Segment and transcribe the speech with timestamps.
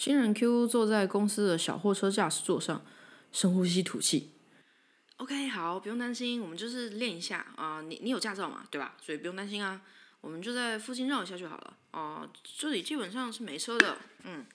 [0.00, 2.82] 新人 Q 坐在公司的小货车驾驶座上，
[3.30, 4.30] 深呼吸吐气。
[5.18, 7.82] OK，好，不用担心，我们就是练一下啊。
[7.82, 8.96] 你你有驾照嘛，对吧？
[9.04, 9.82] 所以不用担心啊。
[10.22, 11.76] 我们就在附近绕一下就好了。
[11.90, 13.98] 哦，这里基本上是没车的。
[14.24, 14.46] 嗯，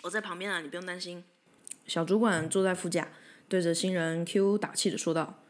[0.00, 1.22] 我在旁边啊，你不用担心。
[1.86, 3.08] 小主管坐在副驾，
[3.50, 5.42] 对着新人 Q 打气的说道：“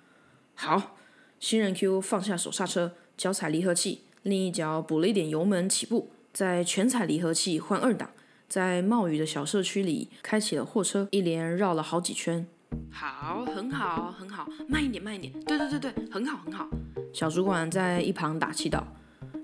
[0.56, 0.96] 好。”
[1.38, 8.10] 新人 Q 放下手刹车，脚踩离合器，另一脚补了一点油门起步，再全踩离合器换二档，
[8.48, 12.46] 在冒雨的小社区里开启了货车，一连绕了好几圈。
[12.92, 15.32] 好，很好，很好，慢一点，慢一点。
[15.44, 16.68] 对对对对，很好，很好。
[17.12, 18.86] 小主管在一旁打气道：“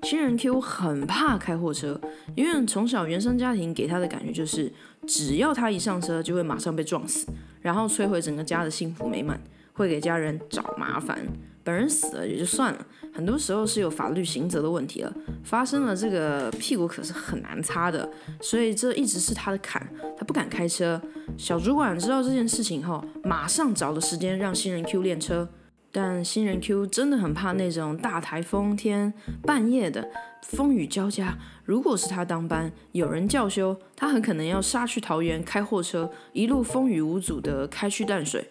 [0.05, 2.01] 新人 Q 很怕开货车，
[2.37, 4.73] 因为从小原生家庭给他的感觉就是，
[5.07, 7.27] 只要他一上车就会马上被撞死，
[7.61, 9.41] 然后摧毁整个家的幸福美满，
[9.73, 11.27] 会给家人找麻烦。”
[11.67, 15.13] 本人死了也就算了，很多时候是有法律刑责的问题了。
[15.43, 18.09] 发生了这个屁股可是很难擦的，
[18.41, 19.85] 所以这一直是他的坎，
[20.17, 21.03] 他不敢开车。
[21.37, 25.49] 小主管知道这件事情后，马上找了时间让新人 Q 练车。
[25.93, 30.07] 但新人 Q 真的很怕那种大台风天半夜的
[30.43, 38.47] 风雨交加，如果是他当班，有人叫休，他很可能要杀去桃园开货车，一路风雨无阻的开去淡水，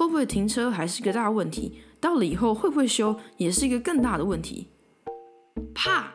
[0.00, 1.82] 会不会停车还是个大问题。
[2.00, 4.68] 到了以后会不会修，也是一个更大的问题。
[5.74, 6.14] 怕？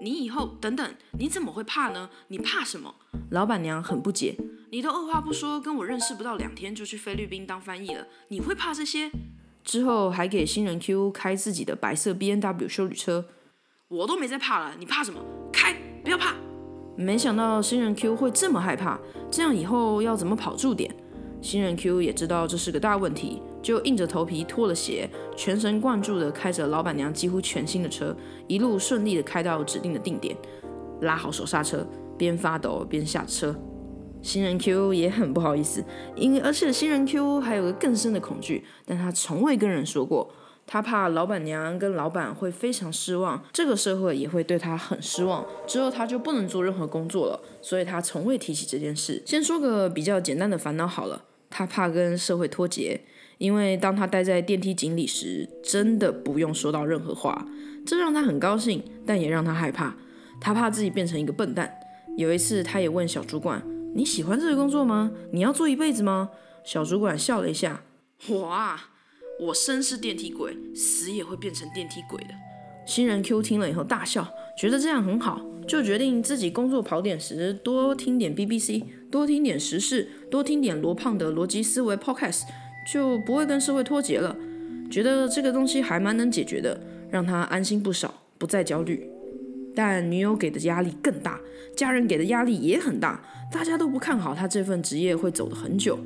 [0.00, 2.10] 你以后等等，你怎么会怕呢？
[2.26, 2.92] 你怕什么？
[3.30, 4.36] 老板娘很不解。
[4.72, 9.12] 你都二话不说跟我认识不到两天就去菲律宾当翻译了，你会怕这些？
[9.62, 13.26] 之后还给新人 Q 开自己的白色 B N W 修理车，
[13.86, 15.20] 我都没在怕了，你怕什么？
[15.52, 16.34] 开，不要怕。
[16.96, 18.98] 没想到新人 Q 会这么害怕，
[19.30, 20.92] 这样以后要怎么跑驻点？
[21.42, 23.42] 新人 Q 也知道这是个大问题。
[23.62, 28.12] 就硬着头皮脱了鞋，全神贯注地开着老板娘几乎全新的车，
[28.48, 30.36] 一路顺利地开到指定的定点，
[31.02, 31.86] 拉好手刹车，
[32.18, 33.54] 边发抖边下车。
[34.20, 35.84] 新人 Q 也很不好意思，
[36.16, 40.28] 因而且新人 Q 还有个更深的恐惧，但他从未跟人说过，
[40.66, 49.22] 他怕老板娘跟老板会非常失望，这个社会也会对他很失望，之后他就不能做任何工作了，所以他从未提起这件事。
[49.24, 53.00] 先说个比较简单的烦恼好了，他怕跟社会脱节。
[53.38, 57.44] 因为当他待在电梯井里时，真的不用说到任何话，
[57.84, 59.96] 这让他很高兴，但也让他害怕。
[60.40, 61.72] 他怕自己变成一个笨蛋。
[62.16, 63.60] 有一次，他也问小主管
[63.96, 65.10] ：“你喜欢这个工作吗？
[65.32, 66.30] 你要做一辈子吗？”
[66.64, 67.82] 小主管笑了一下
[68.30, 68.90] ：“我啊，
[69.40, 72.34] 我生是电梯鬼，死也会变成电梯鬼的。”
[72.86, 82.42] 新人 Q 听了以后大笑，觉得这样很好，就决定自己工作跑点时多听点 BBC，多听点时事，多听点罗胖的逻辑思维 Podcast。
[82.84, 84.36] 就不会跟社会脱节了，
[84.90, 86.80] 觉得这个东西还蛮能解决的，
[87.10, 89.08] 让他安心不少，不再焦虑。
[89.72, 91.40] 但女友给的压力更大，
[91.76, 95.96] 家人给的压力也很大，大家都不看好他这份职业会走得很久。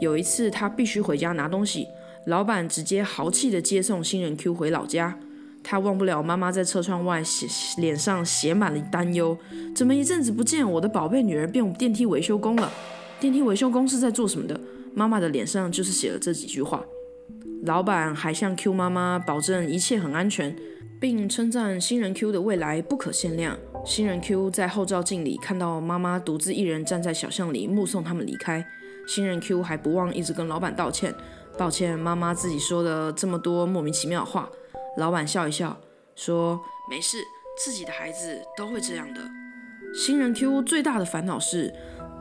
[0.00, 1.86] 有一次他必须回家拿东西，
[2.26, 5.16] 老板直接豪气的接送新人 Q 回老家，
[5.68, 7.44] 他忘不了妈妈在车窗外写
[7.82, 9.36] 脸上写满了担忧，
[9.74, 12.72] 怎么一阵子不见，我的宝贝女儿变电梯维修工了？
[13.18, 14.60] 电梯维修工是在做什么的？
[14.94, 16.84] 妈妈的脸上就是写了这几句话。
[17.64, 20.54] 老板还向 Q 妈妈保证一切很安全，
[21.00, 23.58] 并称赞新人 Q 的未来不可限量。
[23.84, 28.64] 新人 Q 在后照镜里看到妈妈独自一人站在小巷里目送他们离开。
[29.08, 31.12] 新人 Q 还不忘一直跟老板道歉，
[31.58, 34.48] 抱歉妈妈自己说了这么多莫名其妙的话。
[34.96, 35.76] 老板笑一笑
[36.14, 37.18] 说：“没事，
[37.62, 39.20] 自己的孩子都会这样的。”
[39.94, 41.74] 新人 Q 最大的烦恼是，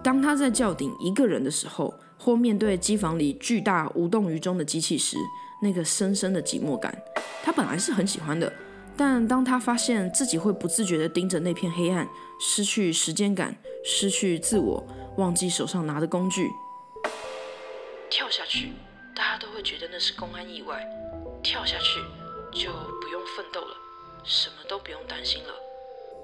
[0.04, 1.94] 当他在轿顶一个人的时候。
[2.18, 5.18] 或面对机房里巨大无动于衷的机器时，
[5.62, 6.98] 那个深深的寂寞感，
[7.44, 8.52] 他本来是很喜欢的。
[8.96, 12.08] 但当他发现自己会不自觉地盯着那片黑暗，
[12.40, 14.88] 失去时间感，失去自我，
[15.18, 16.50] 忘记手上拿的工具，
[18.10, 18.72] 跳下去，
[19.14, 20.82] 大家都会觉得那是公安意外。
[21.44, 22.00] 跳下去
[22.56, 22.72] 就
[23.02, 23.76] 不用奋斗了，
[24.24, 25.54] 什么都不用担心了。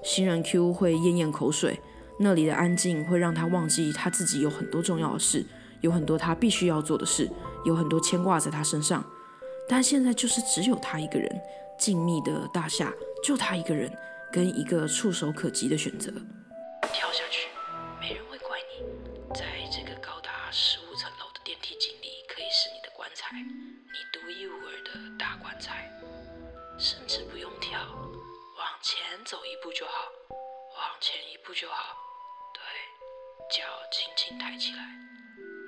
[0.02, 1.78] 新人 Q 会咽咽口水，
[2.18, 5.44] 那里的安静会让他忘记他自己有很多重要的事。
[5.82, 7.28] 有很多他必须要做的事，
[7.64, 9.04] 有很多牵挂在他身上，
[9.68, 11.28] 但现在就是只有他一个人，
[11.76, 12.92] 静谧的大厦，
[13.22, 13.92] 就他一个人，
[14.32, 16.12] 跟一个触手可及的选择。
[16.92, 17.48] 跳下去，
[18.00, 18.86] 没人会怪你。
[19.34, 25.90] 在这个高达十五层楼的电梯井里，可以是你的棺材，你独一无二的大棺材。
[26.82, 29.92] 甚至不用跳，往前走一步就好，
[30.28, 31.94] 往前一步就好。
[32.52, 32.60] 对，
[33.56, 33.62] 脚
[33.92, 34.78] 轻轻抬起来。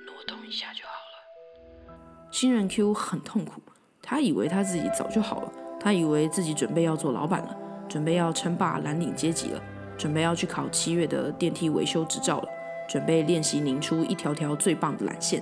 [0.05, 2.27] 挪动一下就好了。
[2.33, 3.61] 新人 Q 很痛苦，
[4.01, 7.57] 他以为他自己早就好了，他以为自己准备要做老板了，
[7.87, 9.63] 准备要称霸蓝领阶级了。
[9.97, 12.49] 准备要去考七月的电梯维修执照了，
[12.89, 15.41] 准备练习拧出一条条最棒的缆线。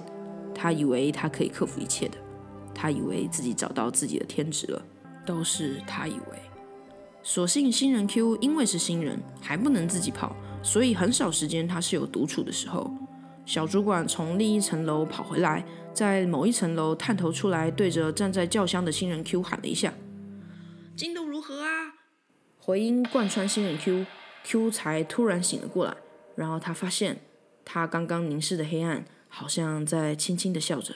[0.53, 2.17] 他以为他可以克服一切的，
[2.75, 4.79] 他以为自己找到自己的天职了，
[5.25, 6.39] 都是他以为。
[7.21, 12.91] 所幸新人 Q 因为是新人，还不能自己跑，所以很少时间他是有独处的时候。
[13.45, 19.93] 小主管从另一层楼跑回来，在某一层楼探头出来，对着站在轿厢的新人 Q 喊了一下
[20.95, 21.93] ：“进度如何啊？”
[22.59, 25.95] 回音贯穿新人 Q，Q 才突然醒了过来，
[26.35, 27.19] 然后他发现
[27.65, 30.95] 他刚刚凝视的黑暗好像在轻轻的笑着。